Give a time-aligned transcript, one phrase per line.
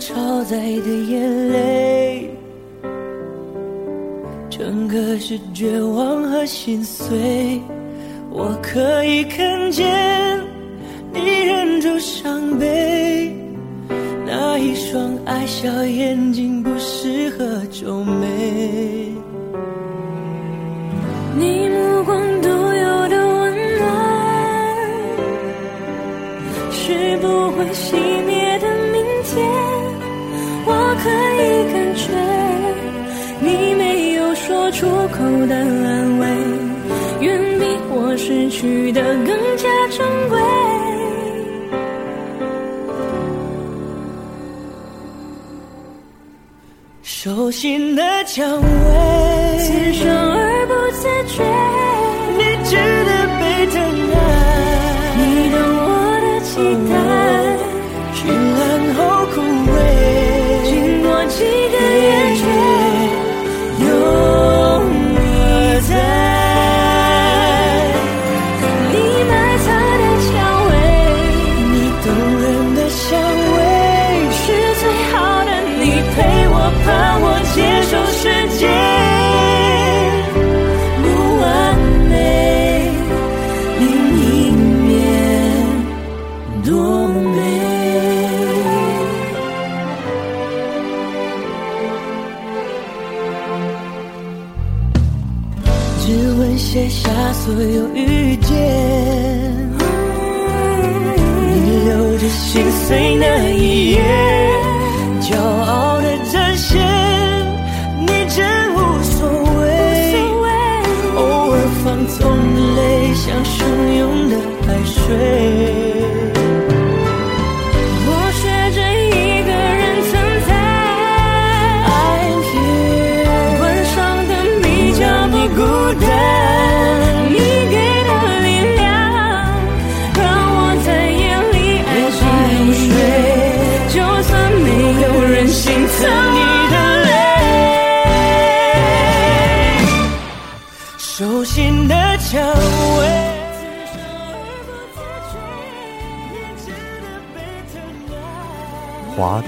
[0.00, 2.30] 超载的眼泪，
[4.48, 7.60] 整个是绝望和心碎。
[8.30, 10.40] 我可以看见
[11.12, 13.36] 你忍住伤悲，
[14.24, 19.12] 那一双爱笑眼睛不适合皱眉。
[21.36, 23.84] 你目光独有的温暖。
[26.70, 27.94] 是不会熄
[28.26, 28.39] 灭
[34.80, 36.26] 出口的安慰，
[37.20, 39.26] 远比我失去的更
[39.58, 40.40] 加珍贵。
[47.02, 49.19] 手心的蔷薇，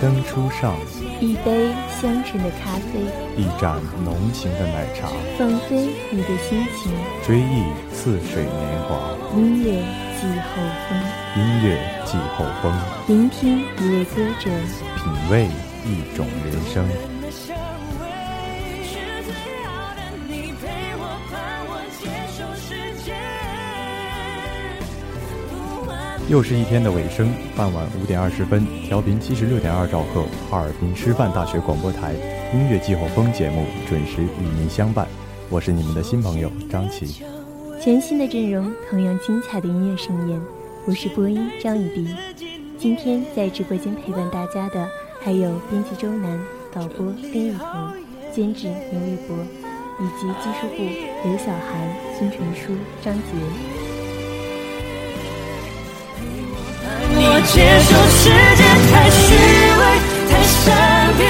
[0.02, 0.74] 灯初上，
[1.20, 2.98] 一杯香醇的咖啡，
[3.36, 5.06] 一盏浓情的奶茶，
[5.38, 6.92] 放飞你的心情。
[7.24, 7.62] 追忆
[7.94, 9.80] 似水年华，音乐
[10.20, 10.98] 季后风，
[11.36, 12.76] 音乐季后风，
[13.06, 14.50] 聆听一位歌者，
[14.96, 15.46] 品味
[15.86, 17.11] 一种人生。
[26.32, 32.14] 又是一天的尾声，傍晚五点二十分，调频七十六点二兆赫，哈尔滨师范大学广播台
[32.54, 35.06] 音乐季候风节目准时与您相伴。
[35.50, 37.22] 我是你们的新朋友张琪。
[37.78, 40.40] 全新的阵容，同样精彩的音乐盛宴。
[40.86, 42.08] 我是播音张雨迪。
[42.78, 44.88] 今天在直播间陪伴大家的
[45.20, 46.40] 还有编辑周楠、
[46.72, 47.92] 导播丁雨桐、
[48.34, 49.36] 监制刘玉博，
[50.00, 52.72] 以及技术部刘晓涵、孙纯书、
[53.04, 53.91] 张杰。
[57.44, 59.82] 接受世界太虚伪，
[60.30, 61.22] 太善变，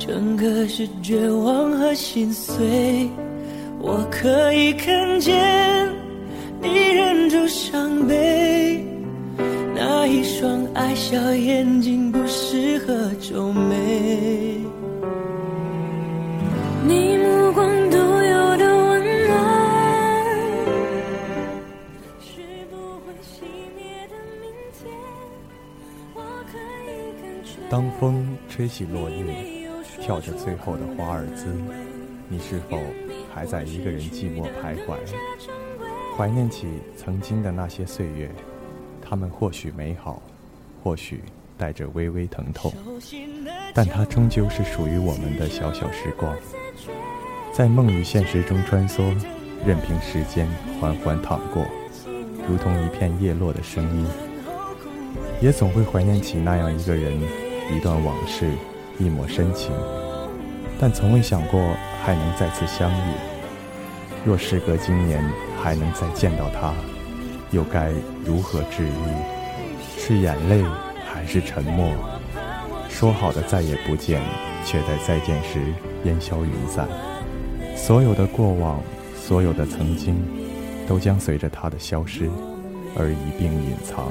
[0.00, 3.06] 整个是绝望和心碎。
[3.78, 5.88] 我可以看见
[6.62, 8.82] 你忍住伤悲，
[9.74, 14.58] 那一双爱笑眼睛不适合皱眉。
[16.86, 19.30] 你目光独有的温暖。
[22.20, 23.44] 是不会熄
[23.76, 24.50] 灭的明
[24.82, 24.90] 天，
[26.14, 26.88] 我可以
[27.20, 29.59] 感觉当风吹起落叶，
[30.10, 31.54] 跳着最后的华尔兹，
[32.28, 32.80] 你是否
[33.32, 34.96] 还在一个人寂寞徘徊？
[36.16, 36.66] 怀念起
[36.96, 38.28] 曾经的那些岁月，
[39.00, 40.20] 它们或许美好，
[40.82, 41.22] 或许
[41.56, 42.72] 带着微微疼痛，
[43.72, 46.36] 但它终究是属于我们的小小时光，
[47.52, 49.14] 在梦与现实中穿梭，
[49.64, 50.48] 任凭时间
[50.80, 51.64] 缓缓淌过，
[52.48, 54.04] 如同一片叶落的声音。
[55.40, 57.16] 也总会怀念起那样一个人，
[57.72, 58.50] 一段往事，
[58.98, 59.70] 一抹深情，
[60.82, 61.60] 但从未想过
[62.02, 63.12] 还能再次相遇。
[64.24, 65.22] 若时隔今年
[65.62, 66.72] 还能再见到他，
[67.50, 67.92] 又该
[68.24, 68.90] 如何治愈？
[69.98, 70.64] 是眼泪
[71.06, 71.92] 还是沉默？
[72.88, 74.22] 说好的再也不见，
[74.64, 75.60] 却在再见时
[76.04, 76.88] 烟消云散。
[77.76, 78.82] 所有的过往，
[79.14, 80.16] 所有的曾经，
[80.88, 82.28] 都将随着他的消失
[82.96, 84.10] 而一并隐藏。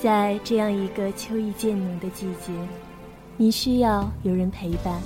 [0.00, 2.52] 在这样一个秋意渐浓的季节，
[3.40, 5.00] 你需要有人陪伴，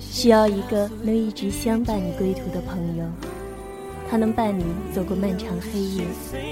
[0.00, 3.04] 需要一个能一直相伴你归途的朋友。
[4.08, 6.04] 他能伴你走过漫长黑夜，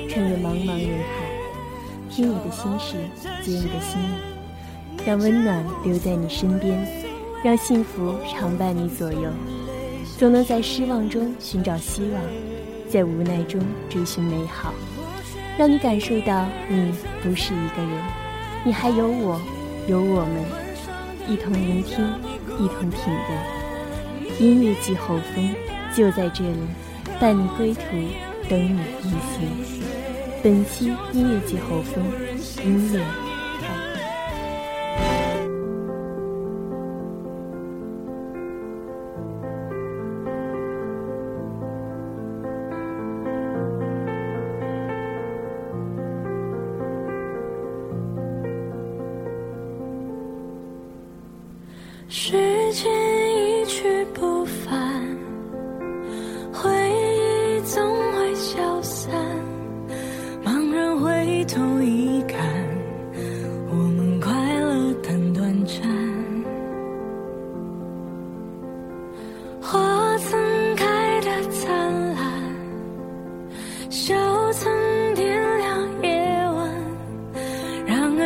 [0.09, 2.97] 穿越茫茫人海，听你的心事，
[3.41, 6.85] 解你的心意，让温暖留在你身边，
[7.45, 9.31] 让幸福常伴你左右。
[10.19, 12.21] 总能在失望中寻找希望，
[12.89, 14.75] 在无奈中追寻美好。
[15.57, 16.93] 让你感受到你
[17.23, 18.03] 不是一个人，
[18.65, 19.41] 你还有我，
[19.87, 20.45] 有我们，
[21.29, 22.05] 一同聆听，
[22.59, 24.39] 一同品味。
[24.39, 25.55] 音乐季候风
[25.95, 26.59] 就在这里，
[27.21, 27.81] 伴你归途，
[28.49, 29.49] 等你一行。
[30.43, 32.05] 本期音乐季候风，
[32.65, 33.01] 音乐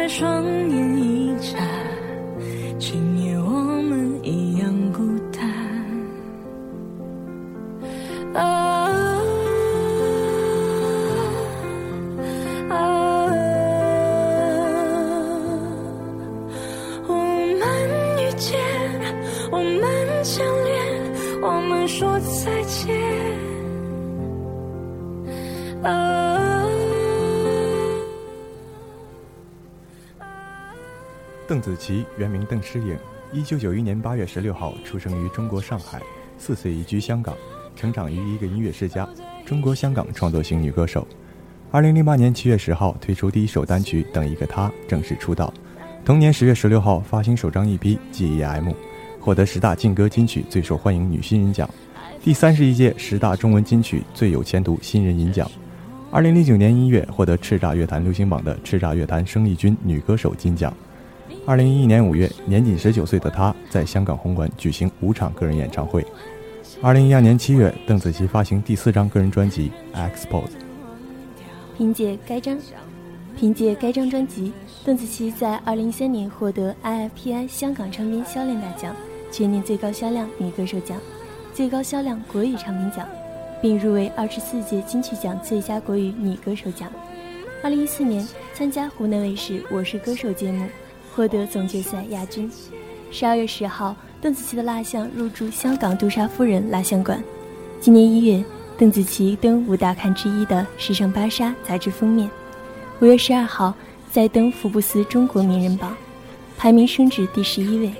[0.08, 1.85] 双眼一眨。
[31.56, 32.94] 邓紫棋原名邓诗颖，
[33.32, 36.02] 一九九一年八月十六号出生于中国上海，
[36.36, 37.34] 四岁移居香港，
[37.74, 39.08] 成长于一个音乐世家，
[39.46, 41.08] 中国香港创作型女歌手。
[41.70, 45.50] 二零零八年七月十号推出第一首单曲《等一个他》，正式出道。
[46.04, 47.78] 同年十月十六号发行首张 EP
[48.12, 48.64] 《GEM》，
[49.18, 51.66] 获得十大劲歌金曲最受欢迎女新人奖，
[52.22, 55.50] 第三十一届十大中文金曲最有前途新人银奖。
[56.10, 60.70] 二零零九年一月获得叱咤乐坛流行榜的叱咤乐坛生力军女歌手金奖。
[61.44, 66.04] 二零一一年五月，年仅十九岁的她在香港红馆举行五场个人演唱会。
[66.82, 70.44] 二零一二年七月，邓紫棋发行第四张个人专辑《Expose》。
[71.76, 72.58] 凭借该张，
[73.38, 74.52] 凭借该张专辑，
[74.84, 78.94] 邓紫棋在二零一三年获得 IFPI 香港唱片销量大奖，
[79.30, 80.98] 全年最高销量女歌手奖、
[81.52, 83.06] 最高销量国语唱片奖，
[83.60, 86.90] 并入围二十四届金曲奖最佳国语女歌手奖。
[87.62, 90.66] 二零一四年参加湖南卫视《我是歌手》节目，
[91.16, 92.48] 获得总决赛亚军。
[93.10, 97.22] 十二月十号，邓紫棋的蜡像入驻香港杜莎夫人蜡像馆。
[97.80, 98.44] 今年一月，
[98.76, 102.30] 邓紫棋登五大刊之一的《时尚芭莎》杂志封面。
[103.00, 103.74] 五月十二号，
[104.10, 105.96] 再登福布斯中国名人榜，
[106.58, 107.90] 排名升至第十一位。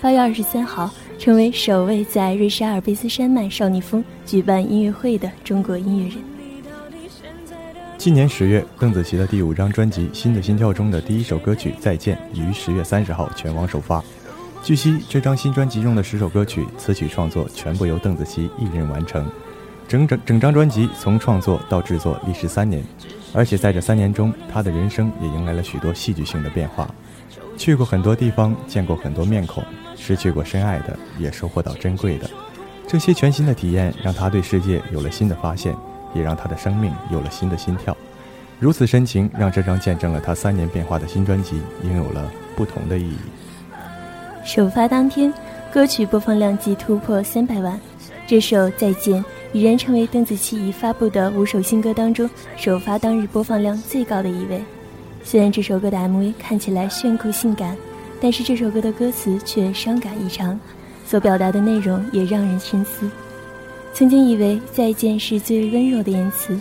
[0.00, 6.33] 八月二十三号，成为首位在瑞士阿尔卑斯山脉少女峰举办音乐会的中国音乐人。
[8.04, 14.04] 今年十月，邓紫棋的第五张专辑《新的心跳》中的第一首歌曲《再见》于十月三十号全网首发。
[14.62, 19.26] 据悉，这张新专辑中的十首歌曲词曲创作全部由邓紫棋一人完成。
[19.88, 22.84] 整整整张专辑从创作到制作历时三年，
[23.32, 26.86] 而且在这三年中，她的人生也迎来了许多戏剧性的变化。
[27.56, 29.64] 去过很多地方，见过很多面孔。
[29.96, 32.28] 失去过深爱的，也收获到珍贵的。
[32.86, 35.74] 这些全新的体验，让他对世界有了新的发现，
[36.14, 37.96] 也让他的生命有了新的心跳。
[38.58, 43.16] 如此深情，让这张见证了他三年变化的新专辑，拥有了不同的意义。
[44.44, 45.32] 首发当天，
[45.72, 47.78] 歌曲播放量即突破三百万。
[48.26, 54.62] 这首《再见》已然成为邓紫棋已发布的五首新歌当中首发当日播放量最高的一位。
[55.22, 57.76] 虽然这首歌的 MV 看起来炫酷性感。
[58.20, 60.58] 但是这首歌的歌词却伤感异常，
[61.06, 63.10] 所表达的内容也让人深思。
[63.94, 66.58] 曾经以为再见是最温柔的言辞，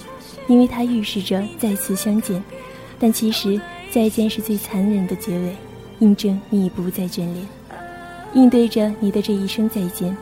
[0.48, 2.42] 因为它预示着再次相见。
[3.00, 3.60] 但其实
[3.90, 5.56] 再见是最残忍的结尾，
[6.00, 7.38] 印证你已不再眷恋。
[8.34, 10.16] 应对着你的这一声再见，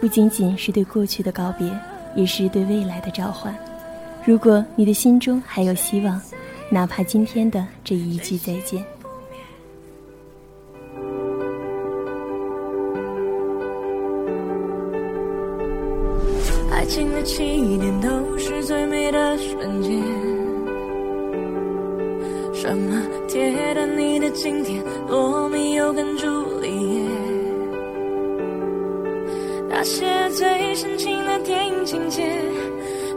[0.00, 1.70] 不仅仅是对过去的告别，
[2.16, 3.56] 也是对未来的召唤。
[4.24, 6.20] 如果你的心中还有希望，
[6.68, 8.84] 哪怕今天的这一句再见。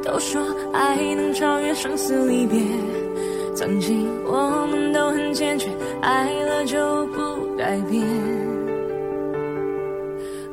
[0.09, 0.41] 都说
[0.73, 2.59] 爱能超越生死离别。
[3.53, 5.69] 曾经我们都很坚决，
[6.01, 8.03] 爱了就不改变。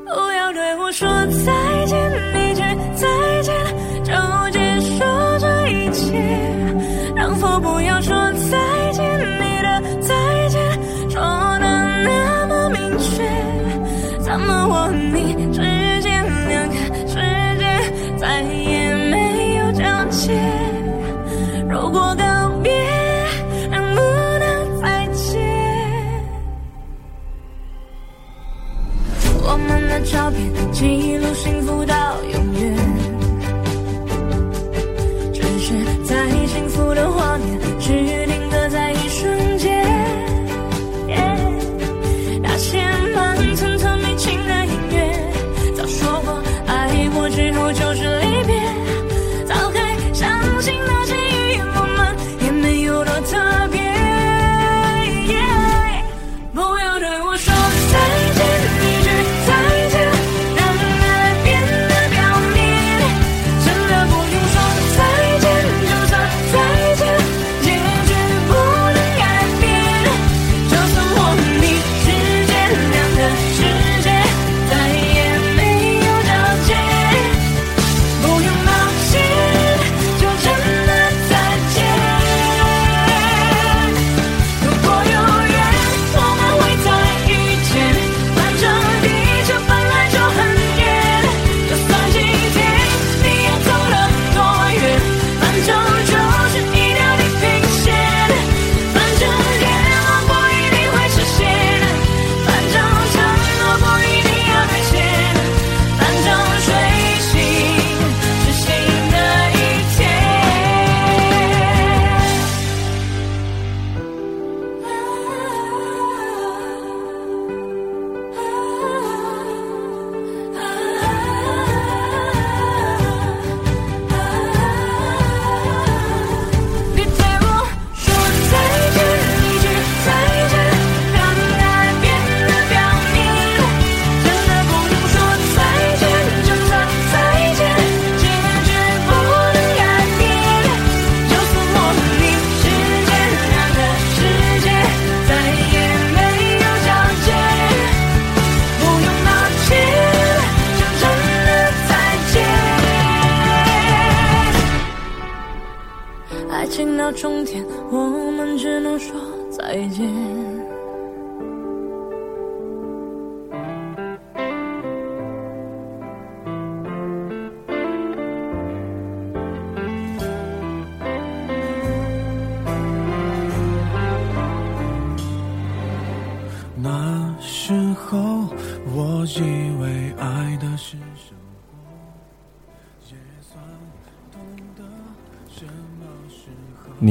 [0.04, 1.08] 不要对我说
[1.46, 1.52] 再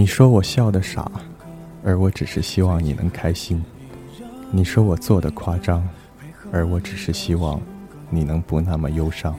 [0.05, 1.11] 你说我笑的傻，
[1.83, 3.59] 而我只是希望你能开心；
[4.51, 5.83] 你说我做的夸张，
[6.51, 7.59] 而我只是希望
[8.11, 9.35] 你能不那么忧伤。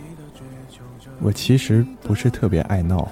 [1.20, 3.08] 我其实不是特别爱闹，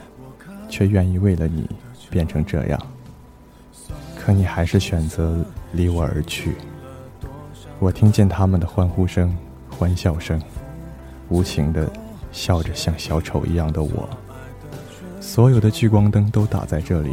[0.69, 1.71] 却愿意为了你
[2.11, 2.87] 变成这样。
[4.19, 5.39] 可你还是选择
[5.71, 6.57] 离我而去。
[7.79, 9.33] 我听见他们的欢呼声、
[9.71, 10.43] 欢笑声，
[11.29, 11.89] 无情的
[12.33, 14.09] 笑着，像小丑一样的我。
[15.21, 17.13] 所有的聚光灯都打在这里，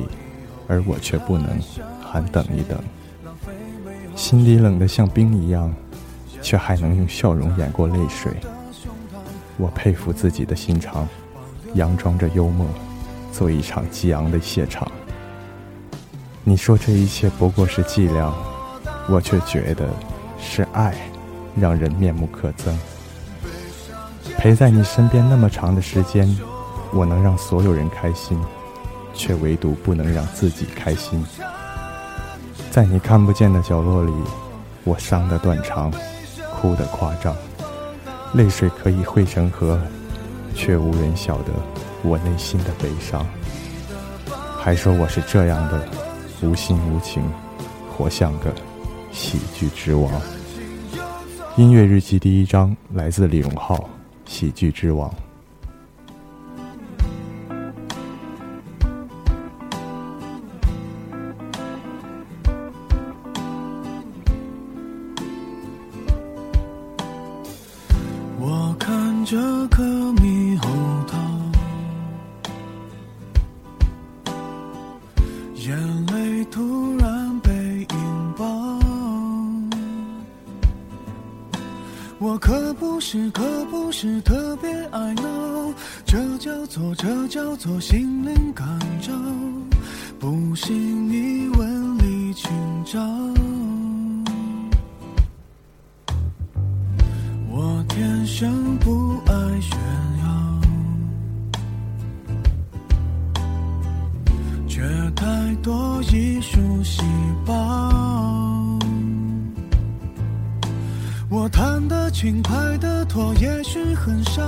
[0.68, 1.60] 而我却不能
[2.02, 2.80] 喊等一等。
[4.16, 5.74] 心里冷得像冰一样，
[6.42, 8.32] 却还能用笑容掩过泪水。
[9.58, 11.08] 我佩服自己的心肠，
[11.76, 12.68] 佯装着幽默，
[13.32, 14.90] 做一场激昂的谢场。
[16.44, 18.34] 你说这一切不过是伎俩，
[19.10, 19.90] 我却觉得
[20.40, 20.96] 是爱，
[21.56, 22.74] 让人面目可憎。
[24.38, 26.28] 陪在你身边那么长的时间。
[26.94, 28.38] 我能让所有人开心，
[29.22, 31.24] 却唯独不能让自己开心。
[32.72, 34.12] 在你看不见的角落里，
[34.84, 35.92] 我伤得断肠，
[36.60, 37.36] 哭得夸张，
[38.34, 39.80] 泪水可以汇成河，
[40.56, 41.54] 却无人晓得
[42.02, 43.24] 我内心的悲伤。
[44.58, 45.88] 还说我是这样的
[46.42, 47.24] 无心无情，
[47.96, 48.52] 活像个
[49.12, 50.12] 喜剧之王。
[51.58, 53.76] 音乐日记第一章来自李荣浩，
[54.26, 55.08] 《喜剧之王》。
[86.96, 88.68] 这叫做心灵感
[89.02, 89.14] 召
[90.20, 92.52] 不信你问李清
[92.86, 93.00] 照
[97.50, 99.80] 我天生不爱炫
[100.24, 100.62] 耀
[104.68, 104.82] 却
[105.16, 107.02] 太多艺术细
[107.46, 107.81] 胞。
[111.62, 114.42] 看得清拍的拖也许很少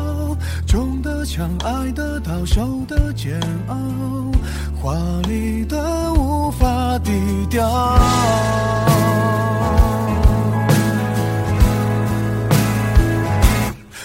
[0.65, 3.76] 中的枪挨的刀受的煎熬
[4.82, 4.95] 华
[5.28, 7.12] 丽的无法低
[7.52, 7.69] 调。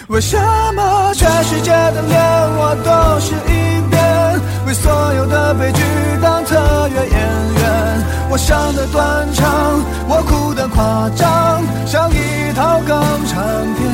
[0.09, 0.37] 为什
[0.75, 2.21] 么全世界的恋
[2.59, 5.81] 我都是一遍为所有的悲剧
[6.21, 13.43] 当特约演员我伤的断肠，我哭的夸张，像一套港产
[13.75, 13.89] 片。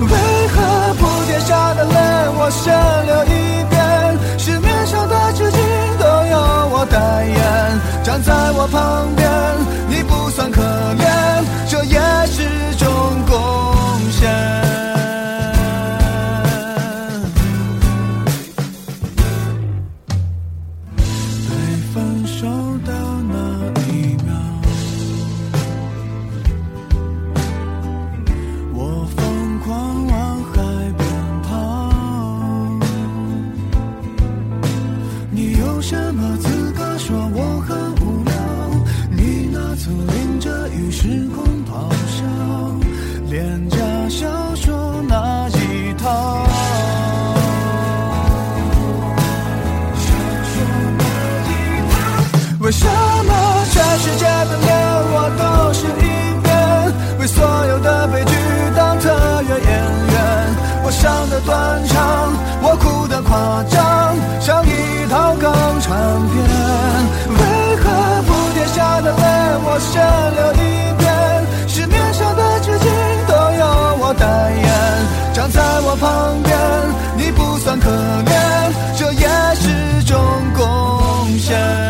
[0.00, 1.94] 为何铺天下的泪
[2.36, 2.74] 我先
[3.06, 3.78] 流一遍？
[4.38, 5.58] 市面上的纸巾
[5.98, 7.80] 都由我代言。
[8.02, 9.30] 站在我旁边，
[9.88, 12.88] 你不算可怜，这也是种
[13.24, 14.63] 贡献。
[36.14, 38.32] 么资格说我很无聊？
[39.10, 41.43] 你那次淋着雨时光。
[69.78, 70.02] 先
[70.34, 70.56] 留一
[70.98, 71.12] 点
[71.68, 72.90] 是年少的至今
[73.26, 76.56] 都由我代言站在我旁边
[77.16, 78.64] 你不算可怜
[78.96, 80.16] 这也是种
[80.54, 81.83] 贡献。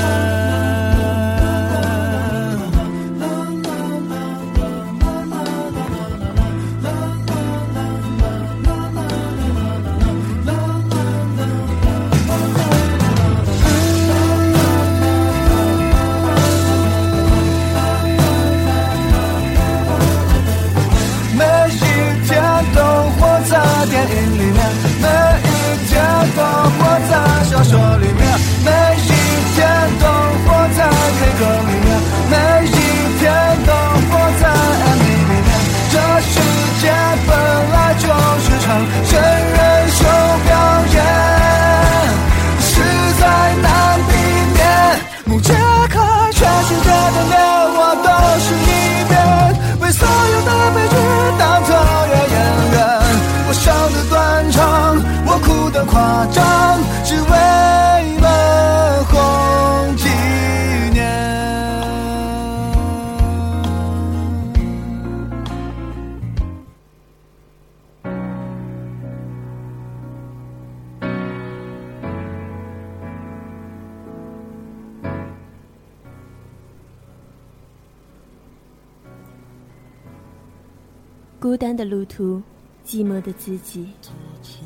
[82.14, 82.40] 途，
[82.86, 83.88] 寂寞的自己，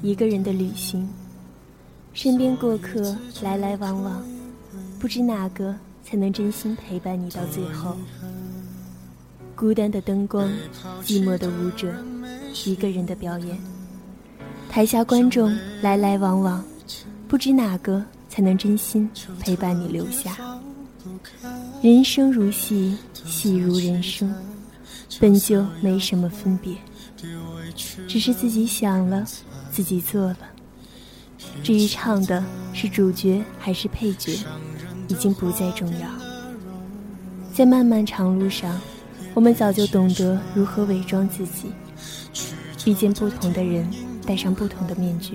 [0.03, 1.09] 一个人的旅行，
[2.13, 4.23] 身边过客来来往往，
[5.01, 7.97] 不知哪个才能真心陪伴你到最后。
[9.57, 10.47] 孤单的灯光，
[11.03, 11.95] 寂寞的舞者，
[12.67, 13.59] 一个人的表演，
[14.69, 16.63] 台下观众来来往往，
[17.27, 19.09] 不知哪个才能真心
[19.41, 20.37] 陪伴你留下。
[21.81, 24.35] 人生如戏，戏如人生。
[25.19, 26.77] 本就没什么分别，
[28.09, 29.25] 只是自己想了，
[29.71, 30.39] 自己做了。
[31.63, 32.43] 至于唱的
[32.73, 34.33] 是主角还是配角，
[35.09, 36.09] 已经不再重要。
[37.53, 38.81] 在漫漫长路上，
[39.35, 41.71] 我们早就懂得如何伪装自己。
[42.87, 43.87] 遇见不同的人，
[44.25, 45.35] 戴上不同的面具；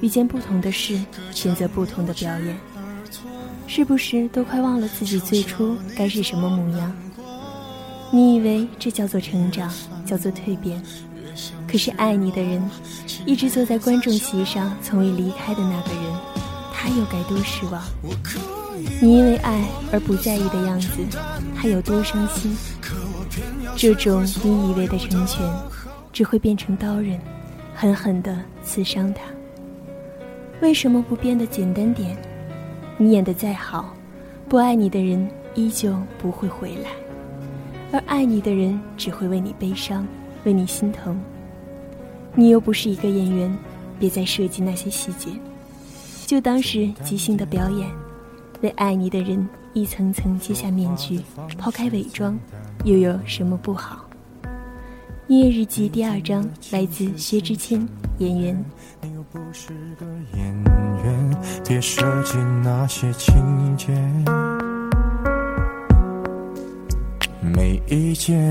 [0.00, 0.98] 遇见不同的事，
[1.32, 2.56] 选择不同的表演。
[3.66, 6.94] 是不是都快忘了自己最初该是什么模样？
[8.12, 9.68] 你以为这叫做成长，
[10.06, 10.80] 叫做蜕变，
[11.68, 12.62] 可是爱你的人，
[13.26, 16.02] 一直坐在观众席上从未离开的那个人，
[16.72, 17.82] 他又该多失望？
[19.00, 20.88] 你因为爱而不在意的样子，
[21.56, 22.56] 他有多伤心？
[23.76, 25.44] 这种你以为的成全，
[26.12, 27.18] 只会变成刀刃，
[27.74, 29.20] 狠狠地刺伤他。
[30.60, 32.16] 为什么不变得简单点？
[32.96, 33.94] 你演得再好，
[34.48, 36.90] 不爱你的人依旧不会回来。
[37.92, 40.06] 而爱你的人只会为你悲伤，
[40.44, 41.20] 为你心疼。
[42.38, 43.58] 你又不是一个演员，
[43.98, 45.30] 别再设计那些细节，
[46.26, 47.88] 就当是即兴的表演。
[48.60, 51.18] 为爱你的人一层层揭下面具，
[51.56, 52.38] 抛开伪装，
[52.84, 54.04] 又有什么不好？
[55.28, 58.64] 音乐日记第二章来自薛之谦，演员。
[59.00, 59.68] 你又不是
[59.98, 60.54] 个演
[61.04, 63.34] 员，别设计那些情
[63.78, 63.92] 节。
[67.40, 68.50] 没意见，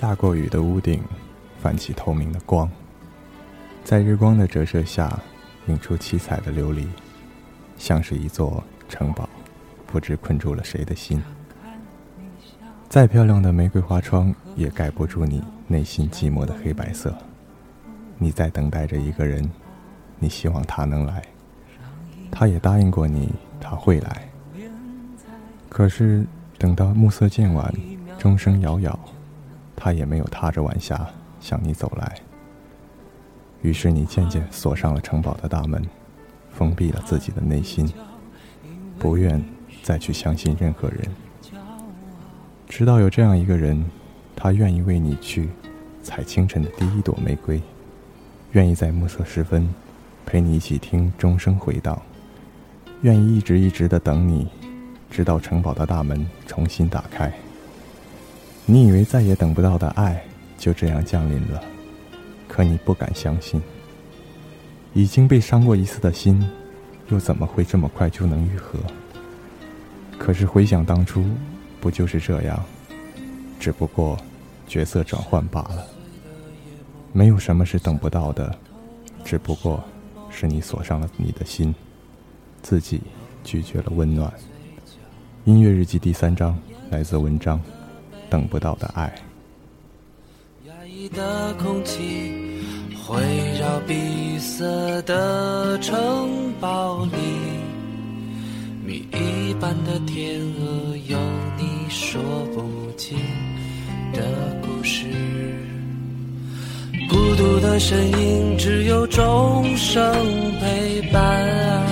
[0.00, 1.02] 下过雨的屋顶，
[1.60, 2.66] 泛起透明的光，
[3.84, 5.20] 在日光的折射下，
[5.66, 6.86] 映出七彩的琉璃，
[7.76, 9.28] 像是一座城堡，
[9.86, 11.22] 不知困住了谁的心。
[12.88, 17.14] 再漂亮的玫瑰花窗，也盖不住你内心寂寞的黑白色。
[18.16, 19.50] 你在等待着一个人，
[20.18, 21.22] 你希望他能来，
[22.30, 24.26] 他也答应过你他会来。
[25.68, 26.24] 可是
[26.56, 27.70] 等到暮色渐晚，
[28.18, 28.98] 钟声摇摇。
[29.80, 31.04] 他也没有踏着晚霞
[31.40, 32.14] 向你走来。
[33.62, 35.82] 于是你渐渐锁上了城堡的大门，
[36.52, 37.90] 封闭了自己的内心，
[38.98, 39.42] 不愿
[39.82, 41.00] 再去相信任何人。
[42.68, 43.82] 直到有这样一个人，
[44.36, 45.48] 他愿意为你去
[46.02, 47.60] 采清晨的第一朵玫瑰，
[48.52, 49.68] 愿意在暮色时分
[50.24, 52.00] 陪你一起听钟声回荡，
[53.02, 54.46] 愿意一直一直的等你，
[55.10, 57.32] 直到城堡的大门重新打开。
[58.72, 60.24] 你以为再也等不到的爱
[60.56, 61.60] 就这样降临了，
[62.46, 63.60] 可你不敢相信。
[64.94, 66.48] 已经被伤过一次的心，
[67.08, 68.78] 又怎么会这么快就能愈合？
[70.16, 71.24] 可是回想当初，
[71.80, 72.64] 不就是这样？
[73.58, 74.16] 只不过
[74.68, 75.84] 角色转换罢了。
[77.12, 78.56] 没有什么是等不到的，
[79.24, 79.82] 只不过
[80.30, 81.74] 是你锁上了你的心，
[82.62, 83.00] 自己
[83.42, 84.32] 拒绝了温暖。
[85.44, 86.56] 音乐日记第三章，
[86.90, 87.60] 来自文章。
[88.30, 89.12] 等不到的爱。
[90.66, 92.32] 压抑的空气
[93.08, 94.64] 围绕闭塞
[95.02, 97.10] 的城堡里，
[98.86, 101.18] 谜一般的天鹅有
[101.58, 102.22] 你说
[102.54, 103.18] 不尽
[104.12, 104.22] 的
[104.62, 105.06] 故事。
[107.08, 110.14] 孤独的身影只有钟声
[110.60, 111.89] 陪伴。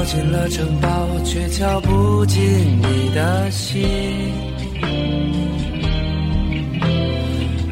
[0.00, 0.88] 敲进了城堡，
[1.26, 3.82] 却敲不进你的心。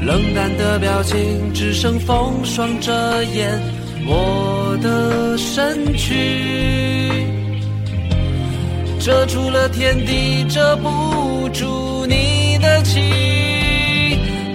[0.03, 1.17] 冷淡的表情，
[1.55, 3.59] 只剩风霜遮掩
[4.07, 7.25] 我的身躯。
[9.01, 13.03] 遮住了天地，遮不住你的情。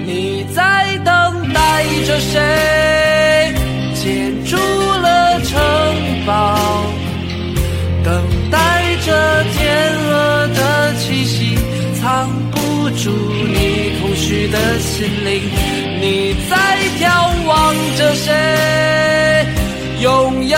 [0.06, 3.52] 你在等待着谁？
[3.96, 6.93] 建筑了城堡。
[9.06, 9.12] 这
[9.52, 11.58] 天鹅的气息，
[12.00, 15.42] 藏不住你空虚的心灵。
[16.00, 16.56] 你在
[17.00, 19.46] 眺望着谁？
[20.00, 20.58] 拥有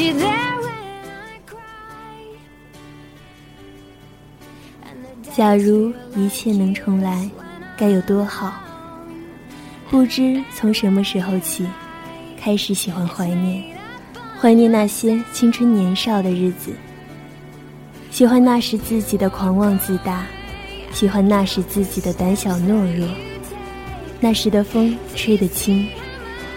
[0.00, 0.72] you there when
[1.08, 2.26] I cry.
[5.34, 7.28] 假如一切能重来，
[7.76, 8.54] 该有多好！
[9.90, 11.66] 不知从什么时候起，
[12.38, 13.62] 开始喜欢怀念，
[14.40, 16.72] 怀念那些青春年少的日子，
[18.10, 20.24] 喜欢那时自己的狂妄自大。
[20.92, 23.08] 喜欢那时自己的胆小懦弱，
[24.20, 25.88] 那时的风吹得轻，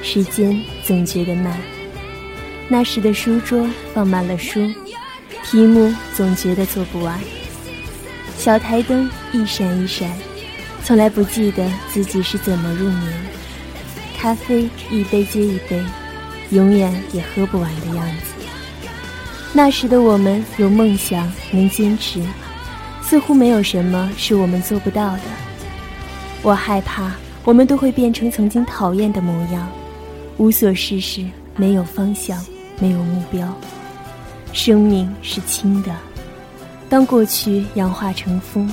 [0.04, 1.60] 时间总觉得慢。
[2.70, 4.60] 那时的书桌放满了书，
[5.44, 7.18] 题目总觉得做不完。
[8.38, 10.10] 小台灯一闪一闪，
[10.84, 13.14] 从来不记得自己是怎么入眠。
[14.18, 15.82] 咖啡一杯接一杯，
[16.50, 18.34] 永远也喝不完的样子。
[19.54, 22.22] 那时的我们有梦想，能坚持。
[23.02, 25.22] 似乎没有什么是我们做不到的。
[26.42, 27.12] 我害怕，
[27.46, 29.70] 我们都会变成曾经讨厌的模样，
[30.36, 31.26] 无所事事，
[31.56, 32.38] 没有方向，
[32.80, 33.48] 没有目标。
[34.54, 35.96] 生命是轻的，
[36.90, 38.72] 当过去氧化成风，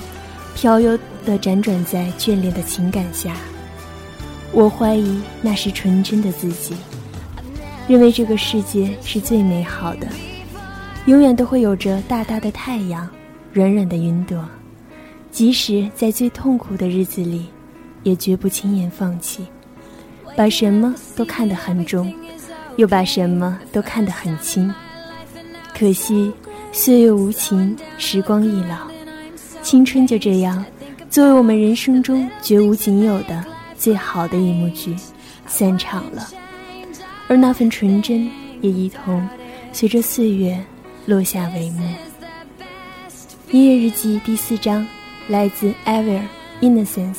[0.54, 3.36] 飘悠的辗转在眷恋的情感下。
[4.52, 6.74] 我怀疑那是纯真的自己，
[7.88, 10.06] 认为这个世界是最美好的，
[11.06, 13.08] 永远都会有着大大的太阳。
[13.52, 14.44] 软软的云朵，
[15.30, 17.46] 即使在最痛苦的日子里，
[18.02, 19.46] 也绝不轻言放弃，
[20.36, 22.12] 把什么都看得很重，
[22.76, 24.72] 又把什么都看得很轻。
[25.76, 26.32] 可惜
[26.72, 28.88] 岁月无情，时光易老，
[29.62, 30.64] 青春就这样，
[31.10, 33.44] 作为我们人生中绝无仅有的
[33.76, 34.96] 最好的一幕剧，
[35.46, 36.28] 散场了，
[37.28, 39.28] 而那份纯真也一同
[39.72, 40.58] 随着岁月
[41.06, 41.82] 落下帷幕。
[43.50, 44.86] 音乐日记第四章，
[45.28, 46.22] 来自 Ever
[46.60, 47.18] Innocence。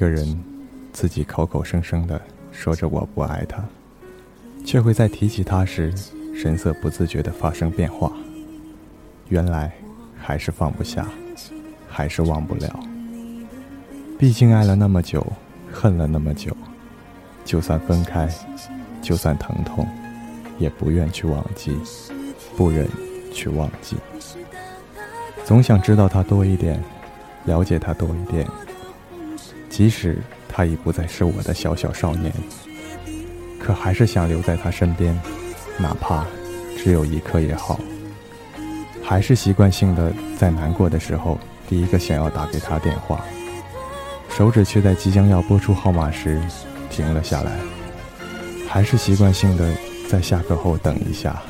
[0.00, 0.42] 一个人，
[0.94, 2.18] 自己口口声声的
[2.50, 3.62] 说着我不爱他，
[4.64, 5.92] 却会在提起他时，
[6.34, 8.10] 神色不自觉的发生变化。
[9.28, 9.70] 原来
[10.18, 11.06] 还是放不下，
[11.86, 12.80] 还是忘不了。
[14.18, 15.22] 毕竟爱了那么久，
[15.70, 16.56] 恨了那么久，
[17.44, 18.26] 就算分开，
[19.02, 19.86] 就算疼痛，
[20.58, 21.76] 也不愿去忘记，
[22.56, 22.88] 不忍
[23.34, 23.98] 去忘记。
[25.44, 26.82] 总想知道他多一点，
[27.44, 28.48] 了解他多一点。
[29.80, 32.30] 即使他已不再是我的小小少年，
[33.58, 35.18] 可还是想留在他身边，
[35.78, 36.26] 哪怕
[36.76, 37.80] 只有一刻也好。
[39.02, 43.24] 还是习惯性的在难过的时候，第一个想要打给他电话，
[44.28, 46.38] 手指却在即将要拨出号码时
[46.90, 47.52] 停了下来。
[48.68, 49.74] 还是习惯性的
[50.10, 51.42] 在下课后等一下，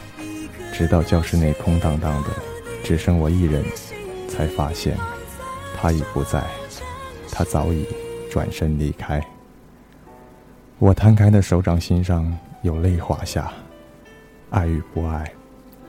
[0.73, 2.29] 直到教室内空荡荡的，
[2.85, 3.65] 只剩我一人，
[4.29, 4.97] 才发现
[5.77, 6.45] 他已不在，
[7.33, 7.85] 他早已
[8.31, 9.21] 转身离开。
[10.79, 13.53] 我摊开的手掌心上有泪滑下，
[14.49, 15.31] 爱与不爱，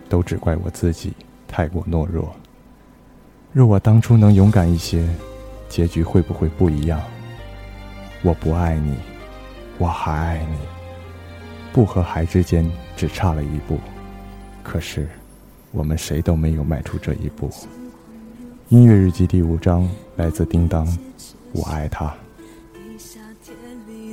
[0.10, 1.14] 都只怪我自己
[1.48, 2.36] 太过懦弱。
[3.54, 5.08] 若我当初能勇敢一些，
[5.70, 7.00] 结局会不会不一样？
[8.24, 8.98] 我不爱你，
[9.78, 10.58] 我还爱你。
[11.72, 13.80] 不和还之间只差了一步，
[14.62, 15.08] 可是
[15.72, 17.50] 我们谁都没有迈出这一步。
[18.68, 20.86] 音乐日记第五章来自叮当，
[21.54, 22.14] 我爱他。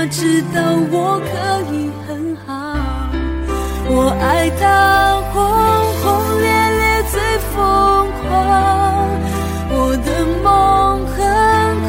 [0.00, 1.28] 他知道我可
[1.74, 2.48] 以很好。
[3.86, 5.36] 我爱他轰
[6.00, 6.48] 轰烈
[6.80, 6.82] 烈
[7.12, 7.20] 最
[7.52, 8.32] 疯狂，
[9.68, 10.08] 我的
[10.42, 11.20] 梦狠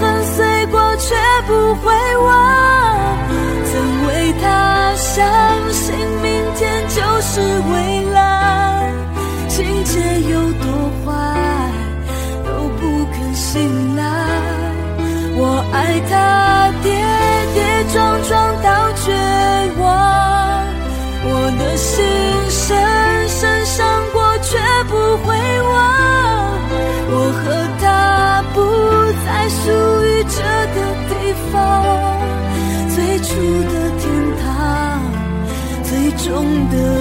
[0.02, 1.16] 狠碎过却
[1.48, 1.88] 不会
[2.18, 2.30] 忘。
[3.72, 5.24] 曾为他相
[5.72, 7.40] 信明天就是
[7.72, 8.92] 未来，
[9.48, 10.02] 情节
[10.32, 10.68] 有多
[11.06, 11.10] 坏
[12.44, 14.04] 都不肯醒来。
[15.34, 16.61] 我爱他
[36.32, 37.01] 最终的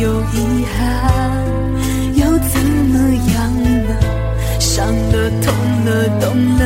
[0.00, 0.80] 有遗憾，
[2.14, 2.94] 又怎么
[3.34, 3.36] 样
[3.86, 3.90] 呢？
[4.58, 5.52] 伤了、痛
[5.84, 5.88] 了、
[6.20, 6.24] 懂
[6.58, 6.64] 了，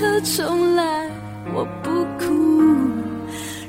[0.00, 1.10] 刻重来，
[1.52, 2.90] 我不哭，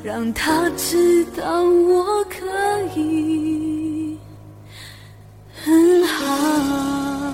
[0.02, 2.40] 让他知道我可
[2.96, 4.18] 以
[5.54, 7.34] 很好。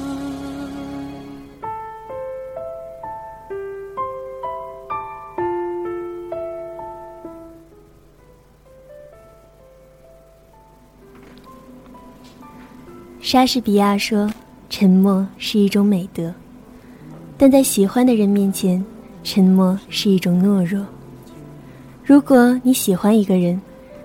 [13.22, 14.28] 莎士比亚说
[14.72, 16.34] ：“沉默是一种美德，
[17.38, 18.84] 但在喜欢的人面前，
[19.24, 20.86] 沉默是一种懦弱。
[22.04, 23.62] 如果你喜欢一个人，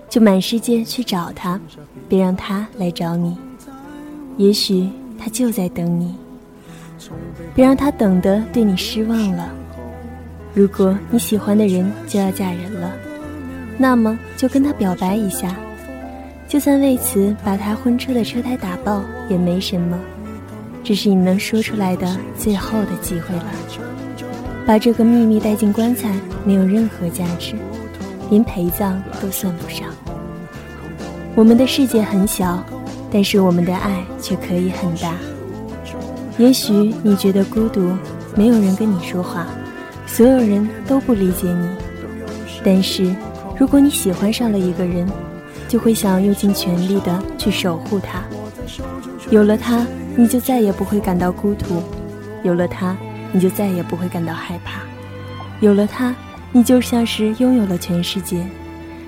[0.07, 1.59] 就满世界去找他，
[2.07, 3.35] 别让他来找你。
[4.37, 6.13] 也许他就在等你，
[7.55, 9.49] 别让他等的对你失望了。
[10.53, 12.91] 如果你喜欢的人就要嫁人了，
[13.77, 15.55] 那么就跟他表白一下，
[16.47, 19.99] 就算为此把他婚车的车胎打爆也没什么，
[20.83, 23.45] 这是你能说出来的最后的机会了。
[24.65, 26.13] 把这个秘密带进棺材
[26.45, 27.55] 没有任何价值，
[28.29, 29.87] 连陪葬都算不上。
[31.35, 32.63] 我们的世界很小，
[33.11, 35.15] 但是我们的爱却可以很大。
[36.37, 37.91] 也许你觉得孤独，
[38.35, 39.47] 没有人跟你说话。
[40.05, 41.67] 所有人都不理解你，
[42.63, 43.15] 但是，
[43.57, 45.07] 如果你喜欢上了一个人，
[45.67, 48.21] 就会想用尽全力的去守护他。
[49.31, 51.81] 有了他，你就再也不会感到孤独；
[52.43, 52.95] 有了他，
[53.31, 54.81] 你就再也不会感到害怕；
[55.59, 56.15] 有了他，
[56.51, 58.45] 你就像是拥有了全世界，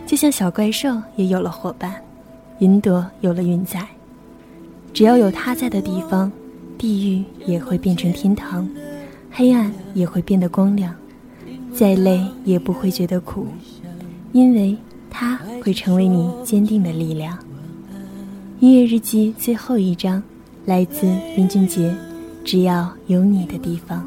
[0.06, 1.94] 就像小怪兽也有了伙伴，
[2.60, 3.88] 云朵有了云彩。
[4.94, 6.32] 只要有他在的地方，
[6.78, 8.68] 地狱也会变成天堂。
[9.30, 10.96] 黑暗也会变得光亮，
[11.74, 13.48] 再累也不会觉得苦，
[14.32, 14.78] 因为
[15.10, 17.38] 它会成为你坚定的力量。
[18.62, 20.24] 音乐日记最后一章，
[20.66, 21.06] 来自
[21.36, 21.94] 林俊杰。
[22.44, 24.06] 只要有你的地方，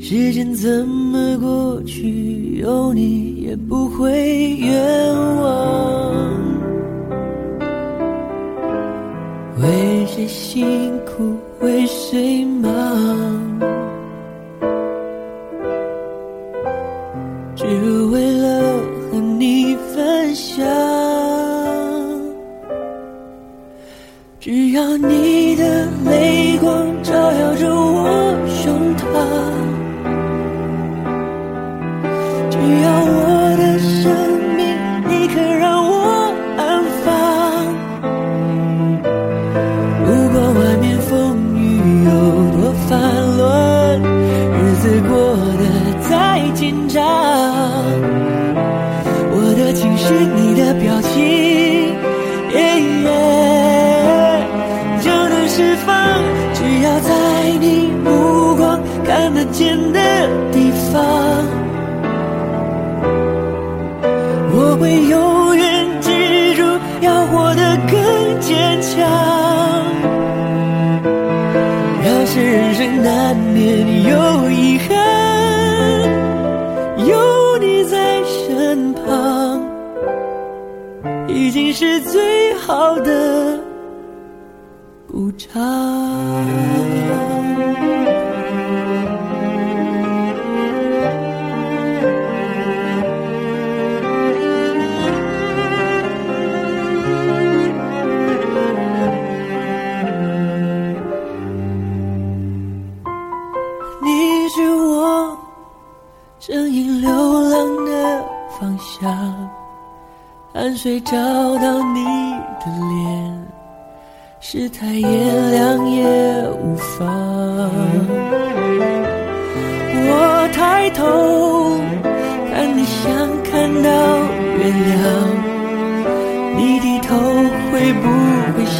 [0.00, 6.32] 时间怎么过去，有你也不会冤枉。
[9.62, 11.36] 为谁辛苦？
[11.60, 12.70] 为谁忙？
[17.54, 17.64] 只
[18.06, 18.78] 为了
[19.10, 20.93] 和你分享。
[24.44, 28.43] 只要你的泪光照耀着我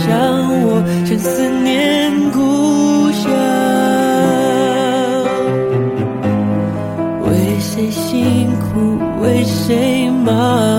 [0.06, 0.12] 想
[0.66, 3.30] 我，正思念故乡？
[7.26, 10.73] 为谁辛苦为谁忙？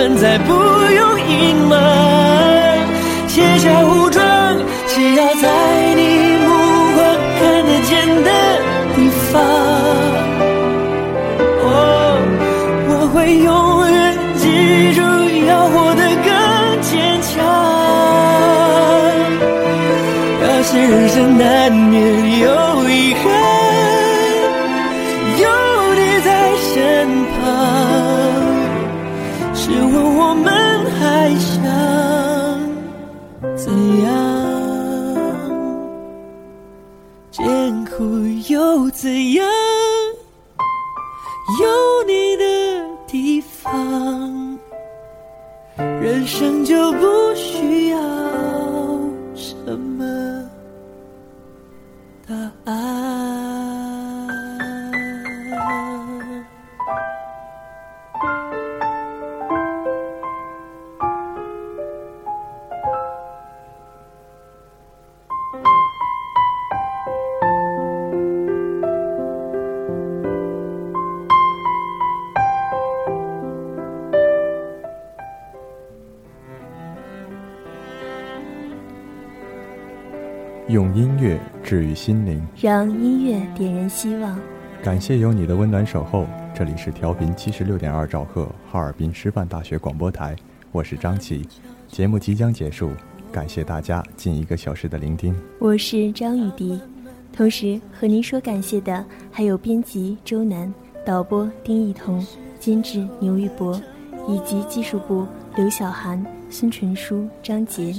[0.00, 0.79] 存在不
[30.42, 31.62] 们还想
[33.56, 33.72] 怎
[34.02, 34.10] 样？
[37.30, 38.04] 艰苦
[38.52, 39.49] 又怎样？
[80.90, 84.36] 用音乐治愈心灵，让音乐点燃希望。
[84.82, 86.26] 感谢有你的温暖守候。
[86.52, 90.34] 这里是调频七十六点二兆赫，哈尔滨师范大学广播台，
[90.72, 91.46] 我是张琪。
[91.86, 92.90] 节目即将结束，
[93.30, 95.32] 感谢大家近一个小时的聆听。
[95.60, 96.80] 我是张雨迪，
[97.32, 100.72] 同时和您说感谢的还有编辑周楠、
[101.06, 102.26] 导播丁一彤、
[102.58, 103.80] 监制牛玉博，
[104.26, 105.24] 以及技术部
[105.54, 107.94] 刘晓涵、孙纯书、张杰。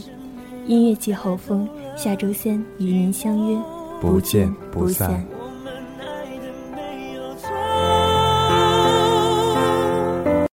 [0.68, 3.58] 音乐季后风，下周三与您相约，
[4.00, 5.26] 不见不不散。